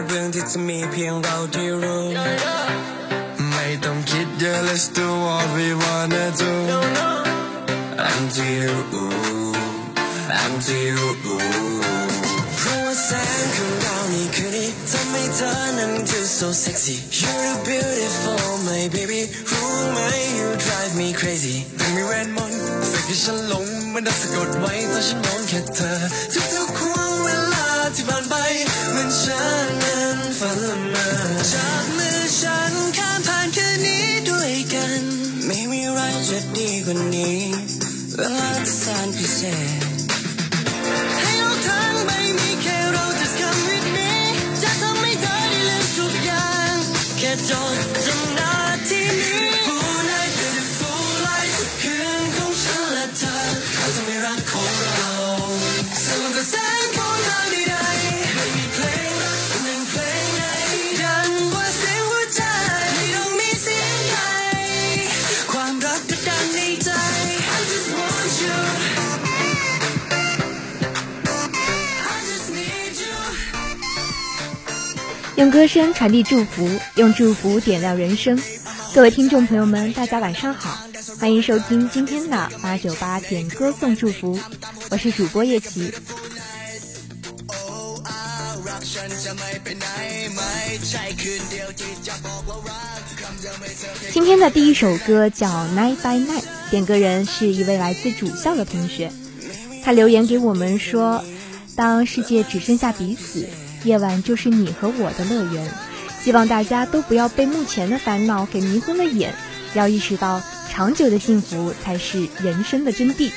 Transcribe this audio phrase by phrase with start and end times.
[0.00, 2.04] รงนี้และเรื่องที่จะมีเพียงเราที่รู้
[3.52, 6.52] ไม่ต้องคิดเยอะ let's do what we wanna do
[8.08, 8.74] I'm to you
[10.40, 11.04] I'm to you
[12.58, 13.10] เพราะว่าแส
[13.42, 19.20] งของเรานี่คืนนี้ทำให้เธอนั้น feel so sexy You're beautiful my baby
[19.50, 19.98] รู้ไหม
[20.38, 25.92] you drive me crazy ไม่มีเวทมนต์สิ่งที่ฉันหลงมันได้สะกดไว้ตอนฉันมองแค่เธอ
[26.52, 28.34] ทุกๆควงเวลาที่ผ่านไป
[28.90, 29.79] เหมือนฉันนั้นฝันละเมอ
[31.52, 35.02] จากมือฉันข้ามผ่านคืนนี้ด้วยกัน
[35.46, 37.40] ไม่มีอะไรจะดีกว่านี้
[38.16, 39.40] เวลาที่แสนพิเศ
[39.80, 39.82] ษ
[41.20, 44.10] ให้โลกทั้งใบมีแค่เรา just come with me
[44.62, 46.76] จะทำให้เธอได้ลืมทุกอย่าง
[47.18, 47.89] แค่จด
[75.40, 78.38] 用歌声传递祝福，用祝福点亮人生。
[78.94, 80.86] 各位听众朋友们，大家晚上好，
[81.18, 84.38] 欢迎收听今天的八九八点歌送祝福，
[84.90, 85.94] 我是主播叶琪。
[94.12, 99.10] 今天的第一首歌叫《Night by Night》，点歌人是一位来自主校的同学，
[99.82, 101.24] 他留言给我们说
[101.74, 103.48] ：“当世界只剩下彼此，
[103.84, 105.70] 夜晚就是你和我的乐园。
[106.22, 109.32] 希望大家都不要被目前的烦恼给迷昏了眼，
[109.74, 113.30] 要意识到长久的幸福才是人生的真谛。”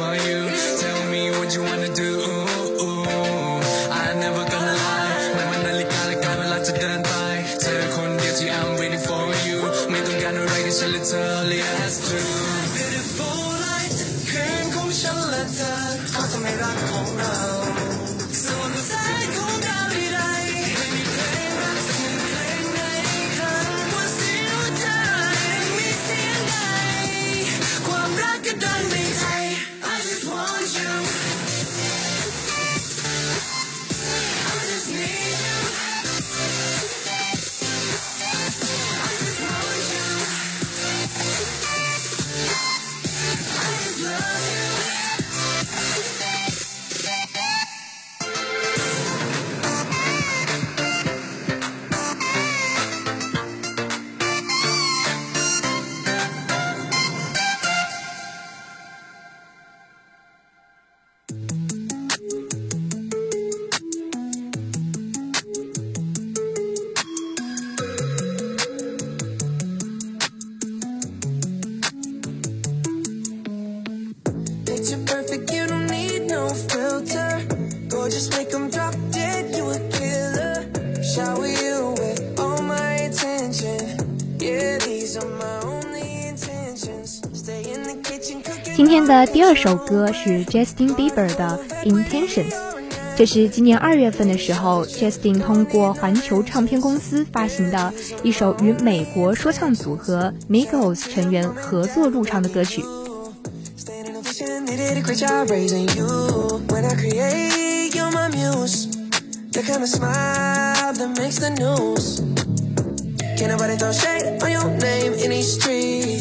[0.00, 0.38] for you
[0.80, 2.10] Tell me what you wanna do
[3.92, 7.14] I never gonna lie ไม่ว่านาฬิกาและการเวลาจะเดินไป
[7.60, 9.58] เธอคนเดียวที่ I'm waiting for you
[9.90, 11.39] ไม่ต้องการอะไรกับฉันและเธอ
[88.75, 92.49] 今天的第二首歌是 Justin Bieber 的《Intention，》，
[93.17, 102.81] 这是今年二月份的时候，Justin 通过环球唱片公司发行的一首与美国说唱组合 Migos 成员合作入唱的歌曲。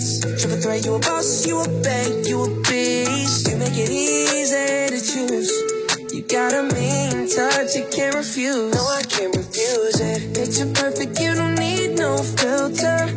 [0.01, 0.21] face.
[0.41, 3.49] Triple threat, you a boss, you a bank, you a beast.
[3.49, 5.51] You make it easy to choose.
[6.13, 8.75] You got a mean touch, you can't refuse.
[8.75, 10.35] No, I can't refuse it.
[10.35, 13.09] Picture perfect, you don't need no filter.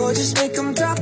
[0.00, 0.98] Or just make them drop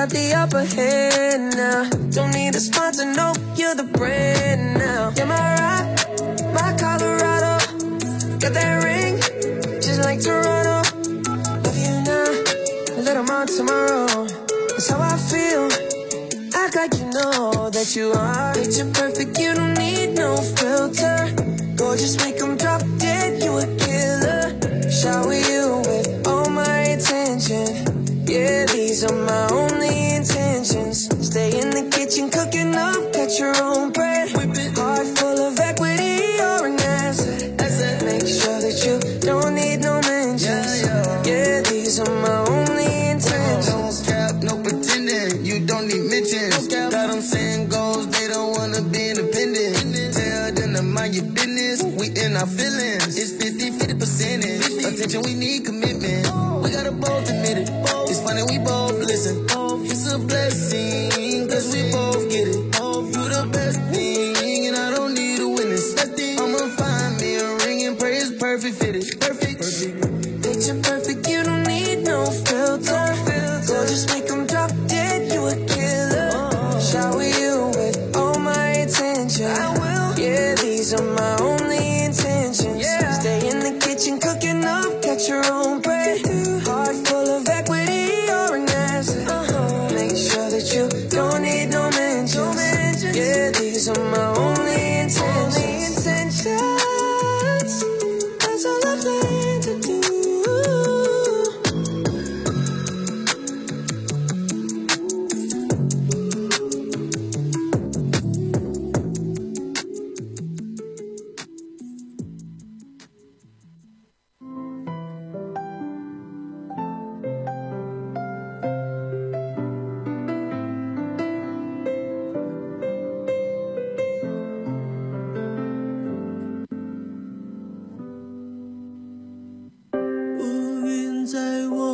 [0.00, 1.84] got the upper hand now.
[2.08, 5.12] Don't need a sponsor, no, you're the brand now.
[5.14, 5.86] You're my right?
[6.56, 7.52] My Colorado,
[8.40, 9.20] got that ring,
[9.84, 10.76] just like Toronto.
[11.64, 12.28] Love you now,
[12.96, 14.24] a little more tomorrow.
[14.70, 15.68] That's how I feel.
[16.62, 18.54] Act like you know that you are.
[18.54, 21.28] Picture perfect, you don't need no filter.
[21.76, 24.44] Gorgeous, make them drop dead, you a killer.
[24.90, 25.49] Shower you
[33.60, 34.28] own bread.
[34.76, 37.60] Heart full of equity, you're an asset.
[37.60, 38.04] asset.
[38.04, 40.82] Make sure that you don't need no mentions.
[41.26, 43.68] Yeah, these are my only intentions.
[43.68, 45.44] No cap, no pretending.
[45.44, 46.68] You don't need mentions.
[46.68, 50.14] Got them saying goals, they don't wanna be independent.
[50.14, 51.82] Tell them to mind your business.
[51.82, 53.16] We in our feelings.
[53.18, 54.66] It's 50 50 percentage.
[54.84, 56.26] Attention, we need commitment.
[56.32, 56.60] Oh.
[56.62, 57.68] We gotta both admit it.
[58.10, 59.46] It's funny, we both listen.
[59.92, 60.89] It's a blessing,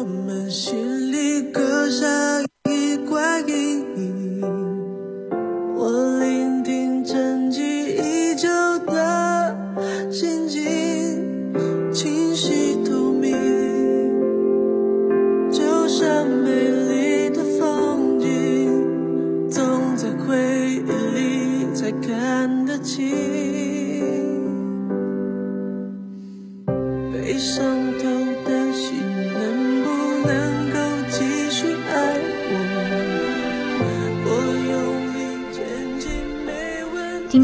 [0.06, 2.06] 我们心里刻下
[2.70, 4.40] 一块阴影。
[5.74, 8.48] 我聆听沉寂已久
[8.86, 9.56] 的
[10.12, 10.62] 心境，
[11.92, 13.32] 清晰透明，
[15.50, 20.36] 就像美丽的风景，总在回
[20.86, 23.65] 忆里才看得清。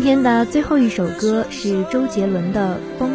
[0.02, 3.08] 今天的最后一首歌是周杰伦的《风》，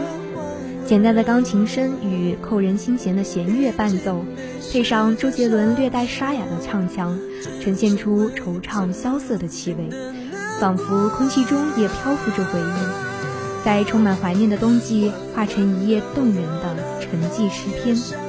[0.87, 4.23] 简单的钢琴声与扣人心弦的弦乐伴奏，
[4.71, 7.19] 配上周杰伦略带沙哑的唱腔，
[7.61, 9.89] 呈现出惆怅萧瑟的气味，
[10.61, 18.26] 仿佛空气中也漂浮着回忆，在充满怀念的冬季，化成一页动人的沉寂诗篇。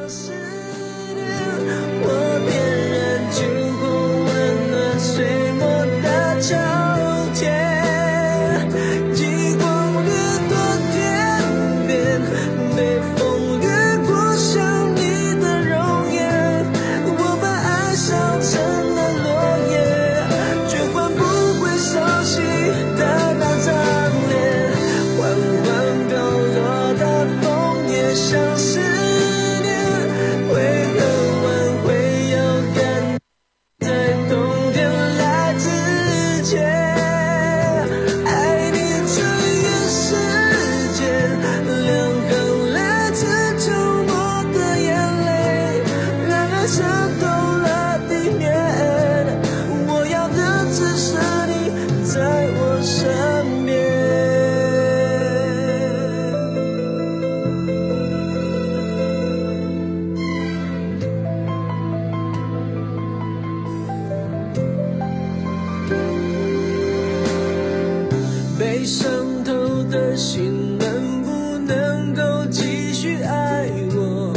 [70.19, 74.35] 心能不能够继续爱我？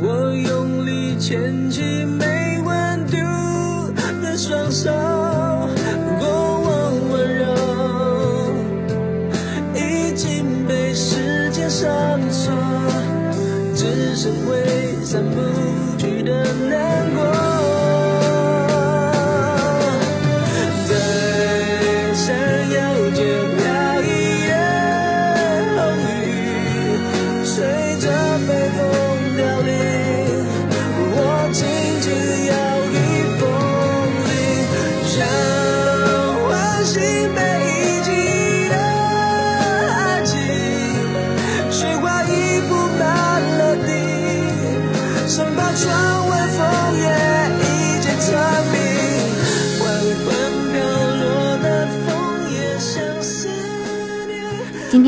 [0.00, 3.12] 我用力牵起没温度
[4.22, 4.90] 的双手，
[6.18, 6.26] 过
[6.62, 7.44] 往温柔
[9.74, 12.50] 已经被时间上锁，
[13.74, 15.42] 只剩挥散不
[15.98, 17.37] 去的难过。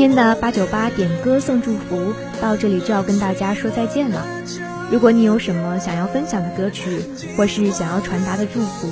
[0.01, 4.25] 今天的八九八点歌送祝福到这里就要跟大家说再见了。
[4.89, 7.03] 如果你有什么想要分享的歌曲，
[7.37, 8.89] 或是想要传达的祝福，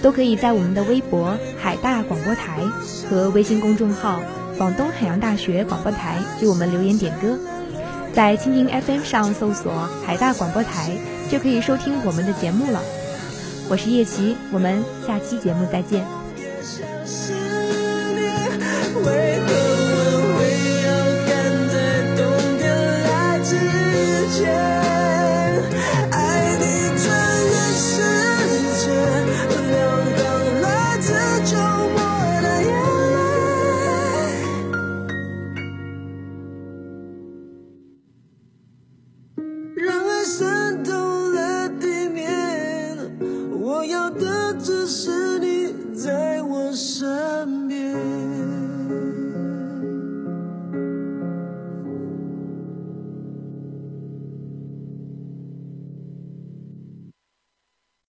[0.00, 2.60] 都可以在我们的微博海大广播台
[3.10, 4.20] 和微信公众号
[4.56, 7.36] 广东海洋大学广播台给我们留言点歌。
[8.12, 9.72] 在蜻蜓 FM 上搜索
[10.06, 10.96] 海大广播台，
[11.28, 12.80] 就可以收听我们的节目了。
[13.68, 16.06] 我是叶琪，我们下期节目再见。
[44.86, 45.25] 是。